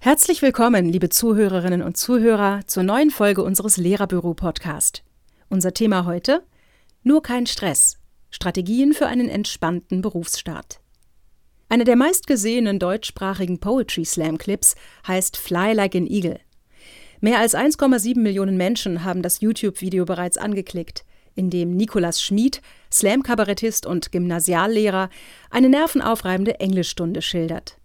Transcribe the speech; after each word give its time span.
Herzlich 0.00 0.40
willkommen, 0.40 0.86
liebe 0.86 1.10
Zuhörerinnen 1.10 1.82
und 1.82 1.98
Zuhörer, 1.98 2.60
zur 2.66 2.84
neuen 2.84 3.10
Folge 3.10 3.42
unseres 3.42 3.76
Lehrerbüro-Podcast. 3.76 5.04
Unser 5.50 5.74
Thema 5.74 6.06
heute: 6.06 6.42
Nur 7.02 7.20
kein 7.20 7.44
Stress. 7.44 7.98
Strategien 8.30 8.94
für 8.94 9.06
einen 9.06 9.28
entspannten 9.28 10.00
Berufsstart. 10.00 10.80
Einer 11.68 11.84
der 11.84 11.96
meistgesehenen 11.96 12.78
deutschsprachigen 12.78 13.60
Poetry 13.60 14.06
Slam 14.06 14.38
Clips 14.38 14.76
heißt 15.06 15.36
Fly 15.36 15.74
Like 15.74 15.94
an 15.94 16.06
Eagle. 16.06 16.40
Mehr 17.20 17.40
als 17.40 17.54
1,7 17.54 18.18
Millionen 18.18 18.56
Menschen 18.56 19.04
haben 19.04 19.20
das 19.20 19.42
YouTube-Video 19.42 20.06
bereits 20.06 20.38
angeklickt, 20.38 21.04
in 21.38 21.50
dem 21.50 21.76
Nikolas 21.76 22.20
Schmid, 22.20 22.60
Slam-Kabarettist 22.92 23.86
und 23.86 24.12
Gymnasiallehrer, 24.12 25.08
eine 25.50 25.68
nervenaufreibende 25.68 26.60
Englischstunde 26.60 27.22
schildert. 27.22 27.78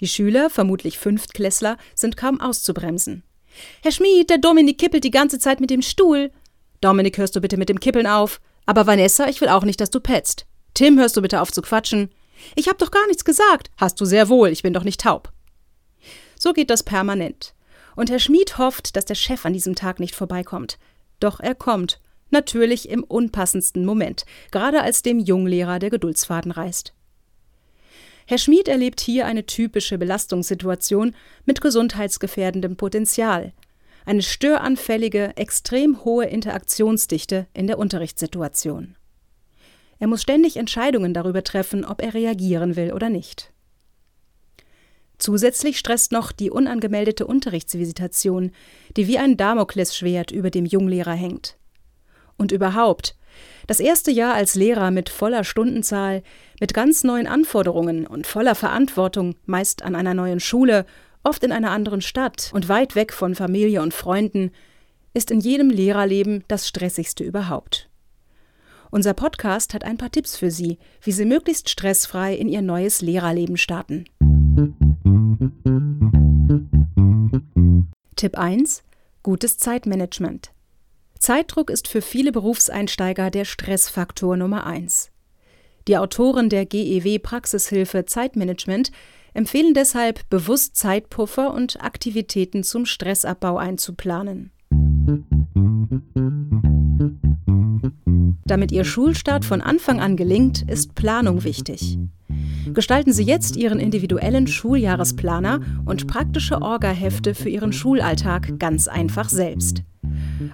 Die 0.00 0.08
Schüler, 0.08 0.50
vermutlich 0.50 0.98
Fünftklässler, 0.98 1.78
sind 1.94 2.16
kaum 2.16 2.40
auszubremsen. 2.40 3.22
Herr 3.82 3.92
Schmid, 3.92 4.30
der 4.30 4.38
Dominik 4.38 4.78
kippelt 4.78 5.04
die 5.04 5.10
ganze 5.10 5.38
Zeit 5.38 5.60
mit 5.60 5.70
dem 5.70 5.82
Stuhl. 5.82 6.30
Dominik, 6.80 7.18
hörst 7.18 7.34
du 7.36 7.40
bitte 7.40 7.56
mit 7.56 7.68
dem 7.68 7.80
Kippeln 7.80 8.06
auf? 8.06 8.40
Aber 8.66 8.86
Vanessa, 8.86 9.28
ich 9.28 9.40
will 9.40 9.48
auch 9.48 9.64
nicht, 9.64 9.80
dass 9.80 9.90
du 9.90 10.00
petzt. 10.00 10.46
Tim, 10.74 10.98
hörst 10.98 11.16
du 11.16 11.22
bitte 11.22 11.40
auf 11.40 11.52
zu 11.52 11.62
quatschen? 11.62 12.10
Ich 12.56 12.68
hab 12.68 12.78
doch 12.78 12.90
gar 12.90 13.06
nichts 13.06 13.24
gesagt. 13.24 13.70
Hast 13.76 14.00
du 14.00 14.04
sehr 14.04 14.28
wohl, 14.28 14.48
ich 14.48 14.62
bin 14.62 14.72
doch 14.72 14.84
nicht 14.84 15.00
taub. 15.00 15.32
So 16.38 16.52
geht 16.52 16.70
das 16.70 16.82
permanent. 16.82 17.54
Und 17.94 18.10
Herr 18.10 18.18
Schmid 18.18 18.58
hofft, 18.58 18.96
dass 18.96 19.04
der 19.04 19.14
Chef 19.14 19.44
an 19.46 19.52
diesem 19.52 19.74
Tag 19.74 20.00
nicht 20.00 20.14
vorbeikommt. 20.14 20.78
Doch 21.20 21.40
er 21.40 21.54
kommt. 21.54 22.00
Natürlich 22.32 22.88
im 22.88 23.04
unpassendsten 23.04 23.84
Moment, 23.84 24.24
gerade 24.50 24.80
als 24.80 25.02
dem 25.02 25.18
Junglehrer 25.18 25.78
der 25.78 25.90
Geduldsfaden 25.90 26.50
reißt. 26.50 26.94
Herr 28.26 28.38
Schmid 28.38 28.68
erlebt 28.68 29.00
hier 29.00 29.26
eine 29.26 29.44
typische 29.44 29.98
Belastungssituation 29.98 31.14
mit 31.44 31.60
gesundheitsgefährdendem 31.60 32.76
Potenzial, 32.76 33.52
eine 34.06 34.22
störanfällige, 34.22 35.36
extrem 35.36 36.06
hohe 36.06 36.24
Interaktionsdichte 36.24 37.46
in 37.52 37.66
der 37.66 37.78
Unterrichtssituation. 37.78 38.96
Er 39.98 40.06
muss 40.06 40.22
ständig 40.22 40.56
Entscheidungen 40.56 41.12
darüber 41.12 41.44
treffen, 41.44 41.84
ob 41.84 42.00
er 42.00 42.14
reagieren 42.14 42.76
will 42.76 42.94
oder 42.94 43.10
nicht. 43.10 43.52
Zusätzlich 45.18 45.78
stresst 45.78 46.12
noch 46.12 46.32
die 46.32 46.50
unangemeldete 46.50 47.26
Unterrichtsvisitation, 47.26 48.52
die 48.96 49.06
wie 49.06 49.18
ein 49.18 49.36
Damoklesschwert 49.36 50.30
über 50.30 50.50
dem 50.50 50.64
Junglehrer 50.64 51.12
hängt. 51.12 51.58
Und 52.36 52.52
überhaupt, 52.52 53.16
das 53.66 53.80
erste 53.80 54.10
Jahr 54.10 54.34
als 54.34 54.54
Lehrer 54.54 54.90
mit 54.90 55.08
voller 55.08 55.44
Stundenzahl, 55.44 56.22
mit 56.60 56.74
ganz 56.74 57.04
neuen 57.04 57.26
Anforderungen 57.26 58.06
und 58.06 58.26
voller 58.26 58.54
Verantwortung, 58.54 59.36
meist 59.46 59.82
an 59.82 59.94
einer 59.94 60.14
neuen 60.14 60.40
Schule, 60.40 60.84
oft 61.22 61.44
in 61.44 61.52
einer 61.52 61.70
anderen 61.70 62.00
Stadt 62.00 62.50
und 62.52 62.68
weit 62.68 62.94
weg 62.94 63.12
von 63.12 63.34
Familie 63.34 63.82
und 63.82 63.94
Freunden, 63.94 64.50
ist 65.14 65.30
in 65.30 65.40
jedem 65.40 65.70
Lehrerleben 65.70 66.44
das 66.48 66.66
stressigste 66.66 67.22
überhaupt. 67.24 67.88
Unser 68.90 69.14
Podcast 69.14 69.72
hat 69.72 69.84
ein 69.84 69.96
paar 69.96 70.10
Tipps 70.10 70.36
für 70.36 70.50
Sie, 70.50 70.78
wie 71.00 71.12
Sie 71.12 71.24
möglichst 71.24 71.70
stressfrei 71.70 72.34
in 72.34 72.48
Ihr 72.48 72.62
neues 72.62 73.00
Lehrerleben 73.00 73.56
starten. 73.56 74.04
Tipp 78.16 78.36
1. 78.36 78.82
Gutes 79.22 79.56
Zeitmanagement. 79.56 80.52
Zeitdruck 81.22 81.70
ist 81.70 81.86
für 81.86 82.02
viele 82.02 82.32
Berufseinsteiger 82.32 83.30
der 83.30 83.44
Stressfaktor 83.44 84.36
Nummer 84.36 84.66
1. 84.66 85.12
Die 85.86 85.96
Autoren 85.96 86.48
der 86.48 86.66
GEW 86.66 87.20
Praxishilfe 87.20 88.06
Zeitmanagement 88.06 88.90
empfehlen 89.32 89.72
deshalb, 89.72 90.28
bewusst 90.30 90.74
Zeitpuffer 90.74 91.54
und 91.54 91.80
Aktivitäten 91.80 92.64
zum 92.64 92.86
Stressabbau 92.86 93.56
einzuplanen. 93.56 94.50
Damit 98.44 98.72
Ihr 98.72 98.82
Schulstart 98.82 99.44
von 99.44 99.60
Anfang 99.60 100.00
an 100.00 100.16
gelingt, 100.16 100.68
ist 100.68 100.96
Planung 100.96 101.44
wichtig. 101.44 102.00
Gestalten 102.74 103.12
Sie 103.12 103.22
jetzt 103.22 103.54
Ihren 103.54 103.78
individuellen 103.78 104.48
Schuljahresplaner 104.48 105.60
und 105.84 106.08
praktische 106.08 106.60
Orga-Hefte 106.60 107.36
für 107.36 107.48
Ihren 107.48 107.72
Schulalltag 107.72 108.58
ganz 108.58 108.88
einfach 108.88 109.28
selbst. 109.28 109.84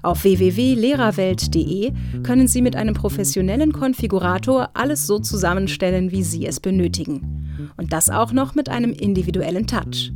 Auf 0.03 0.25
www.lehrerwelt.de 0.25 1.93
können 2.22 2.49
Sie 2.49 2.62
mit 2.62 2.76
einem 2.76 2.94
professionellen 2.94 3.72
Konfigurator 3.72 4.71
alles 4.75 5.06
so 5.06 5.19
zusammenstellen, 5.19 6.10
wie 6.10 6.22
Sie 6.22 6.47
es 6.47 6.60
benötigen. 6.60 7.71
Und 7.76 7.93
das 7.93 8.10
auch 8.10 8.32
noch 8.32 8.54
mit 8.54 8.69
einem 8.69 8.93
individuellen 8.93 9.66
Touch. 9.66 10.12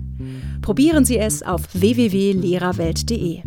Probieren 0.61 1.05
Sie 1.05 1.19
es 1.19 1.43
auf 1.43 1.63
www.lehrerwelt.de. 1.75 3.43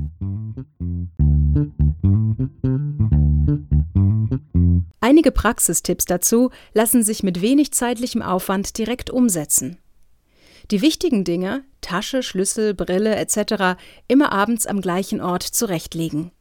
Einige 4.99 5.31
Praxistipps 5.31 6.05
dazu 6.05 6.49
lassen 6.73 7.03
sich 7.03 7.21
mit 7.21 7.41
wenig 7.41 7.71
zeitlichem 7.71 8.21
Aufwand 8.21 8.77
direkt 8.77 9.11
umsetzen. 9.11 9.77
Die 10.71 10.81
wichtigen 10.81 11.23
Dinge, 11.23 11.63
Tasche, 11.81 12.23
Schlüssel, 12.23 12.73
Brille 12.73 13.15
etc., 13.15 13.77
immer 14.07 14.31
abends 14.31 14.65
am 14.65 14.81
gleichen 14.81 15.21
Ort 15.21 15.43
zurechtlegen. 15.43 16.31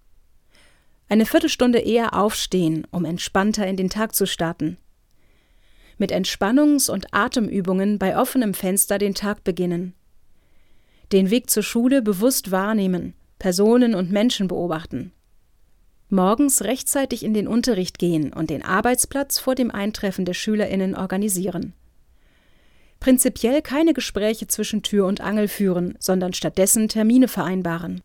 Eine 1.08 1.26
Viertelstunde 1.26 1.80
eher 1.80 2.14
aufstehen, 2.14 2.86
um 2.90 3.04
entspannter 3.04 3.66
in 3.66 3.76
den 3.76 3.90
Tag 3.90 4.14
zu 4.14 4.26
starten. 4.26 4.78
Mit 5.98 6.10
Entspannungs- 6.10 6.90
und 6.90 7.12
Atemübungen 7.12 7.98
bei 7.98 8.18
offenem 8.18 8.54
Fenster 8.54 8.98
den 8.98 9.14
Tag 9.14 9.44
beginnen. 9.44 9.94
Den 11.12 11.30
Weg 11.30 11.50
zur 11.50 11.62
Schule 11.62 12.00
bewusst 12.00 12.50
wahrnehmen, 12.50 13.14
Personen 13.38 13.94
und 13.94 14.10
Menschen 14.10 14.48
beobachten. 14.48 15.12
Morgens 16.08 16.62
rechtzeitig 16.62 17.22
in 17.22 17.34
den 17.34 17.46
Unterricht 17.46 17.98
gehen 17.98 18.32
und 18.32 18.48
den 18.48 18.64
Arbeitsplatz 18.64 19.38
vor 19.38 19.54
dem 19.54 19.70
Eintreffen 19.70 20.24
der 20.24 20.34
Schülerinnen 20.34 20.96
organisieren. 20.96 21.74
Prinzipiell 23.04 23.60
keine 23.60 23.92
Gespräche 23.92 24.46
zwischen 24.46 24.82
Tür 24.82 25.04
und 25.04 25.20
Angel 25.20 25.46
führen, 25.46 25.94
sondern 25.98 26.32
stattdessen 26.32 26.88
Termine 26.88 27.28
vereinbaren. 27.28 28.00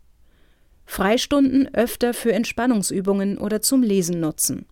Freistunden 0.86 1.74
öfter 1.74 2.14
für 2.14 2.34
Entspannungsübungen 2.34 3.38
oder 3.38 3.62
zum 3.62 3.82
Lesen 3.82 4.20
nutzen. 4.20 4.66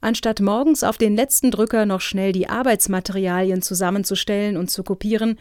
Anstatt 0.00 0.40
morgens 0.40 0.82
auf 0.82 0.98
den 0.98 1.14
letzten 1.14 1.52
Drücker 1.52 1.86
noch 1.86 2.00
schnell 2.00 2.32
die 2.32 2.48
Arbeitsmaterialien 2.48 3.62
zusammenzustellen 3.62 4.56
und 4.56 4.68
zu 4.68 4.82
kopieren, 4.82 5.38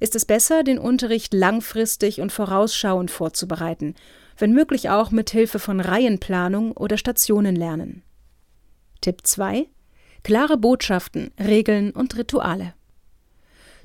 ist 0.00 0.16
es 0.16 0.24
besser, 0.24 0.64
den 0.64 0.80
Unterricht 0.80 1.32
langfristig 1.32 2.20
und 2.20 2.32
vorausschauend 2.32 3.12
vorzubereiten 3.12 3.94
wenn 4.40 4.52
möglich 4.52 4.88
auch 4.88 5.10
mit 5.10 5.30
Hilfe 5.30 5.58
von 5.58 5.80
Reihenplanung 5.80 6.72
oder 6.72 6.96
Stationenlernen. 6.96 8.02
Tipp 9.00 9.20
2. 9.24 9.66
Klare 10.22 10.56
Botschaften, 10.56 11.30
Regeln 11.38 11.90
und 11.90 12.16
Rituale. 12.16 12.74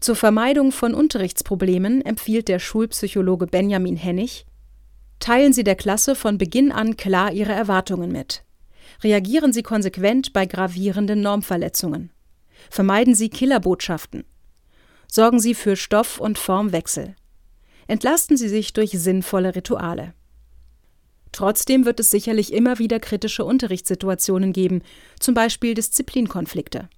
Zur 0.04 0.18
Vermeidung 0.18 0.74
von 0.74 0.96
Unterrichtsproblemen 0.96 2.02
empfiehlt 2.04 2.50
der 2.50 2.60
Schulpsychologe 2.60 3.48
Benjamin 3.48 3.96
Hennig, 3.96 4.46
teilen 5.20 5.54
Sie 5.54 5.64
der 5.64 5.78
Klasse 5.78 6.14
von 6.14 6.38
Beginn 6.38 6.74
an 6.74 6.98
klar 6.98 7.32
Ihre 7.32 7.54
Erwartungen 7.54 8.12
mit. 8.12 8.44
Reagieren 9.02 9.54
Sie 9.54 9.64
konsequent 9.64 10.34
bei 10.34 10.46
gravierenden 10.46 11.22
Normverletzungen. 11.22 12.12
Vermeiden 12.70 13.16
Sie 13.16 13.30
Killerbotschaften. 13.30 14.26
Sorgen 15.08 15.40
Sie 15.40 15.54
für 15.54 15.78
Stoff- 15.78 16.20
und 16.20 16.38
Formwechsel. 16.38 17.16
Entlasten 17.88 18.36
Sie 18.36 18.50
sich 18.50 18.74
durch 18.74 18.92
sinnvolle 18.92 19.56
Rituale. 19.56 20.14
Trotzdem 21.32 21.86
wird 21.86 22.02
es 22.02 22.12
sicherlich 22.12 22.52
immer 22.52 22.78
wieder 22.78 23.00
kritische 23.00 23.46
Unterrichtssituationen 23.46 24.52
geben, 24.52 24.82
zum 25.22 25.34
Beispiel 25.34 25.76
Disziplinkonflikte. 25.76 26.90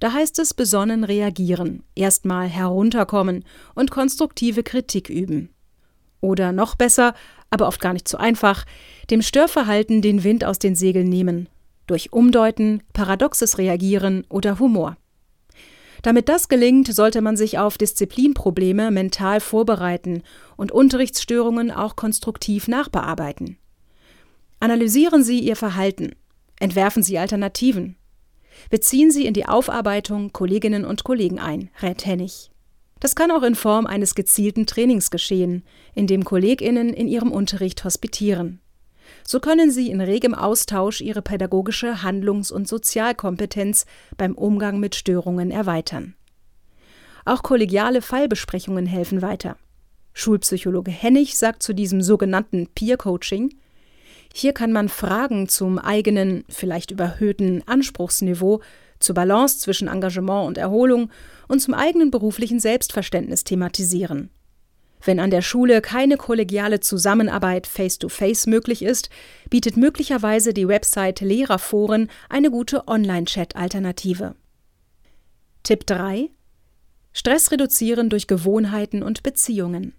Da 0.00 0.12
heißt 0.12 0.38
es 0.38 0.54
besonnen 0.54 1.04
reagieren, 1.04 1.82
erstmal 1.94 2.46
herunterkommen 2.46 3.44
und 3.74 3.90
konstruktive 3.90 4.62
Kritik 4.62 5.08
üben. 5.08 5.50
Oder 6.20 6.52
noch 6.52 6.74
besser, 6.74 7.14
aber 7.50 7.66
oft 7.66 7.80
gar 7.80 7.92
nicht 7.92 8.08
so 8.08 8.18
einfach, 8.18 8.64
dem 9.10 9.22
Störverhalten 9.22 10.02
den 10.02 10.24
Wind 10.24 10.44
aus 10.44 10.58
den 10.58 10.74
Segeln 10.74 11.08
nehmen, 11.08 11.48
durch 11.86 12.12
Umdeuten, 12.12 12.82
paradoxes 12.92 13.58
Reagieren 13.58 14.24
oder 14.28 14.58
Humor. 14.58 14.96
Damit 16.02 16.28
das 16.28 16.48
gelingt, 16.48 16.92
sollte 16.94 17.20
man 17.20 17.36
sich 17.36 17.58
auf 17.58 17.76
Disziplinprobleme 17.76 18.90
mental 18.90 19.40
vorbereiten 19.40 20.22
und 20.56 20.70
Unterrichtsstörungen 20.70 21.72
auch 21.72 21.96
konstruktiv 21.96 22.68
nachbearbeiten. 22.68 23.58
Analysieren 24.60 25.24
Sie 25.24 25.40
Ihr 25.40 25.56
Verhalten, 25.56 26.12
entwerfen 26.60 27.02
Sie 27.02 27.18
Alternativen, 27.18 27.96
beziehen 28.70 29.10
Sie 29.10 29.26
in 29.26 29.34
die 29.34 29.46
Aufarbeitung 29.46 30.32
Kolleginnen 30.32 30.84
und 30.84 31.04
Kollegen 31.04 31.38
ein, 31.38 31.70
rät 31.82 32.06
Hennig. 32.06 32.50
Das 33.00 33.14
kann 33.14 33.30
auch 33.30 33.42
in 33.42 33.54
Form 33.54 33.86
eines 33.86 34.14
gezielten 34.14 34.66
Trainings 34.66 35.10
geschehen, 35.10 35.62
in 35.94 36.06
dem 36.06 36.24
KollegInnen 36.24 36.92
in 36.92 37.06
ihrem 37.06 37.30
Unterricht 37.30 37.84
hospitieren. 37.84 38.60
So 39.24 39.40
können 39.40 39.70
Sie 39.70 39.90
in 39.90 40.00
regem 40.00 40.34
Austausch 40.34 41.00
Ihre 41.00 41.22
pädagogische 41.22 42.02
Handlungs- 42.02 42.50
und 42.50 42.68
Sozialkompetenz 42.68 43.86
beim 44.16 44.34
Umgang 44.34 44.80
mit 44.80 44.94
Störungen 44.94 45.50
erweitern. 45.50 46.14
Auch 47.24 47.42
kollegiale 47.42 48.02
Fallbesprechungen 48.02 48.86
helfen 48.86 49.22
weiter. 49.22 49.56
Schulpsychologe 50.12 50.90
Hennig 50.90 51.36
sagt 51.36 51.62
zu 51.62 51.74
diesem 51.74 52.02
sogenannten 52.02 52.68
Peer 52.74 52.96
Coaching, 52.96 53.54
hier 54.38 54.52
kann 54.52 54.72
man 54.72 54.88
Fragen 54.88 55.48
zum 55.48 55.78
eigenen, 55.78 56.44
vielleicht 56.48 56.90
überhöhten 56.90 57.62
Anspruchsniveau, 57.66 58.60
zur 59.00 59.14
Balance 59.14 59.58
zwischen 59.58 59.88
Engagement 59.88 60.46
und 60.46 60.58
Erholung 60.58 61.10
und 61.48 61.60
zum 61.60 61.74
eigenen 61.74 62.10
beruflichen 62.10 62.60
Selbstverständnis 62.60 63.44
thematisieren. 63.44 64.30
Wenn 65.04 65.20
an 65.20 65.30
der 65.30 65.42
Schule 65.42 65.80
keine 65.80 66.16
kollegiale 66.16 66.80
Zusammenarbeit 66.80 67.66
face-to-face 67.66 68.46
-face 68.46 68.50
möglich 68.50 68.82
ist, 68.82 69.10
bietet 69.48 69.76
möglicherweise 69.76 70.52
die 70.52 70.66
Website 70.66 71.20
Lehrerforen 71.20 72.10
eine 72.28 72.50
gute 72.50 72.88
Online-Chat-Alternative. 72.88 74.34
Tipp 75.62 75.86
3 75.86 76.30
Stress 77.12 77.50
reduzieren 77.50 78.10
durch 78.10 78.26
Gewohnheiten 78.26 79.02
und 79.02 79.22
Beziehungen. 79.22 79.94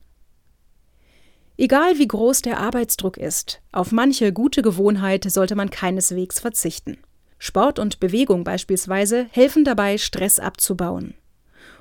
Egal 1.62 1.98
wie 1.98 2.08
groß 2.08 2.42
der 2.44 2.58
Arbeitsdruck 2.58 3.18
ist, 3.18 3.62
auf 3.74 3.92
manche 3.92 4.32
gute 4.32 4.62
Gewohnheit 4.62 5.30
sollte 5.30 5.56
man 5.56 5.70
keineswegs 5.70 6.40
verzichten. 6.40 7.00
Sport 7.38 7.80
und 7.80 8.00
Bewegung 8.00 8.46
beispielsweise 8.46 9.28
helfen 9.32 9.66
dabei, 9.66 9.98
Stress 9.98 10.40
abzubauen. 10.40 11.16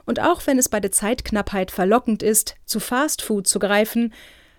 Und 0.04 0.18
auch 0.18 0.44
wenn 0.48 0.58
es 0.58 0.68
bei 0.68 0.80
der 0.80 0.90
Zeitknappheit 0.90 1.70
verlockend 1.70 2.24
ist, 2.24 2.56
zu 2.64 2.80
Fastfood 2.80 3.46
zu 3.46 3.60
greifen, 3.60 4.12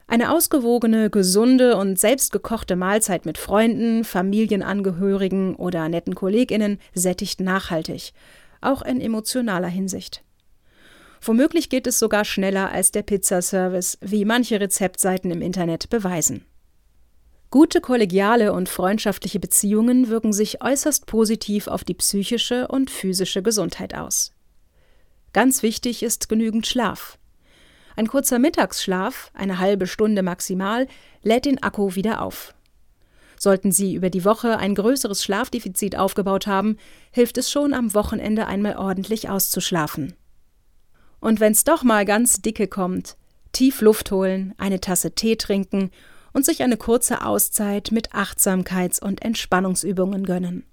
eine 0.07 0.31
ausgewogene, 0.31 1.09
gesunde 1.09 1.75
und 1.75 1.99
selbstgekochte 1.99 2.77
Mahlzeit 2.77 3.25
mit 3.25 3.37
Freunden, 3.37 4.05
Familienangehörigen 4.05 5.53
oder 5.55 5.89
netten 5.89 6.15
Kolleginnen 6.15 6.79
sättigt 6.93 7.41
nachhaltig, 7.41 8.13
auch 8.61 8.83
in 8.83 9.01
emotionaler 9.01 9.67
Hinsicht. 9.67 10.23
Womöglich 11.21 11.69
geht 11.69 11.87
es 11.87 11.99
sogar 11.99 12.25
schneller 12.25 12.71
als 12.71 12.91
der 12.91 13.03
Pizzaservice, 13.03 13.97
wie 14.01 14.25
manche 14.25 14.59
Rezeptseiten 14.59 15.31
im 15.31 15.41
Internet 15.41 15.89
beweisen. 15.89 16.45
Gute 17.51 17.81
kollegiale 17.81 18.53
und 18.53 18.69
freundschaftliche 18.69 19.39
Beziehungen 19.39 20.07
wirken 20.07 20.33
sich 20.33 20.63
äußerst 20.63 21.07
positiv 21.07 21.67
auf 21.67 21.83
die 21.83 21.95
psychische 21.95 22.67
und 22.67 22.91
physische 22.91 23.41
Gesundheit 23.41 23.95
aus. 23.95 24.33
Ganz 25.33 25.63
wichtig 25.63 26.03
ist 26.03 26.29
genügend 26.29 26.67
Schlaf. 26.67 27.17
Ein 27.95 28.07
kurzer 28.07 28.39
Mittagsschlaf, 28.39 29.31
eine 29.33 29.59
halbe 29.59 29.87
Stunde 29.87 30.21
maximal, 30.21 30.87
lädt 31.23 31.45
den 31.45 31.61
Akku 31.61 31.95
wieder 31.95 32.21
auf. 32.21 32.53
Sollten 33.37 33.71
Sie 33.71 33.95
über 33.95 34.09
die 34.09 34.25
Woche 34.25 34.57
ein 34.57 34.75
größeres 34.75 35.23
Schlafdefizit 35.23 35.95
aufgebaut 35.97 36.45
haben, 36.45 36.77
hilft 37.11 37.37
es 37.37 37.49
schon 37.49 37.73
am 37.73 37.93
Wochenende 37.93 38.47
einmal 38.47 38.77
ordentlich 38.77 39.29
auszuschlafen. 39.29 40.13
Und 41.19 41.39
wenn's 41.39 41.63
doch 41.63 41.83
mal 41.83 42.05
ganz 42.05 42.41
dicke 42.41 42.67
kommt, 42.67 43.17
tief 43.51 43.81
Luft 43.81 44.11
holen, 44.11 44.53
eine 44.57 44.79
Tasse 44.79 45.11
Tee 45.11 45.35
trinken 45.35 45.91
und 46.33 46.45
sich 46.45 46.63
eine 46.63 46.77
kurze 46.77 47.25
Auszeit 47.25 47.91
mit 47.91 48.13
Achtsamkeits- 48.13 49.01
und 49.01 49.21
Entspannungsübungen 49.21 50.25
gönnen. 50.25 50.63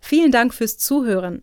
Vielen 0.00 0.32
Dank 0.32 0.54
fürs 0.54 0.78
Zuhören. 0.78 1.42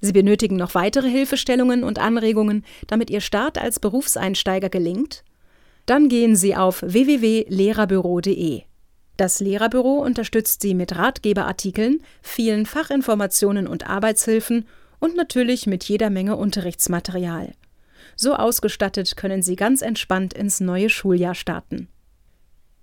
Sie 0.00 0.12
benötigen 0.12 0.56
noch 0.56 0.74
weitere 0.74 1.10
Hilfestellungen 1.10 1.84
und 1.84 1.98
Anregungen, 1.98 2.64
damit 2.86 3.10
Ihr 3.10 3.20
Start 3.20 3.58
als 3.58 3.80
Berufseinsteiger 3.80 4.68
gelingt? 4.68 5.24
Dann 5.86 6.08
gehen 6.08 6.36
Sie 6.36 6.54
auf 6.54 6.82
www.lehrerbüro.de. 6.82 8.67
Das 9.18 9.40
Lehrerbüro 9.40 9.98
unterstützt 9.98 10.62
Sie 10.62 10.74
mit 10.74 10.96
Ratgeberartikeln, 10.96 12.00
vielen 12.22 12.66
Fachinformationen 12.66 13.66
und 13.66 13.84
Arbeitshilfen 13.84 14.64
und 15.00 15.16
natürlich 15.16 15.66
mit 15.66 15.82
jeder 15.82 16.08
Menge 16.08 16.36
Unterrichtsmaterial. 16.36 17.52
So 18.14 18.36
ausgestattet 18.36 19.16
können 19.16 19.42
Sie 19.42 19.56
ganz 19.56 19.82
entspannt 19.82 20.34
ins 20.34 20.60
neue 20.60 20.88
Schuljahr 20.88 21.34
starten. 21.34 21.88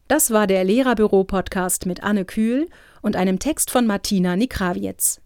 Das 0.10 0.32
war 0.32 0.46
der 0.46 0.66
Lehrerbüro-Podcast 0.66 1.86
mit 1.86 2.04
Anne 2.04 2.26
Kühl 2.26 2.68
und 3.02 3.16
einem 3.16 3.40
Text 3.40 3.72
von 3.72 3.88
Martina 3.88 4.36
Nikrawiec. 4.36 5.22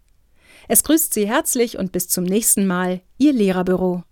Es 0.68 0.84
grüßt 0.84 1.12
Sie 1.12 1.26
herzlich 1.26 1.76
und 1.76 1.90
bis 1.90 2.06
zum 2.06 2.22
nächsten 2.22 2.68
Mal, 2.68 3.00
Ihr 3.18 3.32
Lehrerbüro. 3.32 4.04